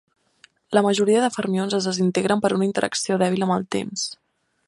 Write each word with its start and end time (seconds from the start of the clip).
La 0.77 0.81
majoria 0.87 1.19
de 1.25 1.29
fermions 1.35 1.75
es 1.79 1.89
desintegren 1.91 2.43
per 2.45 2.51
una 2.57 2.67
interacció 2.69 3.21
dèbil 3.25 3.47
amb 3.49 3.57
el 3.59 3.71
temps. 3.79 4.09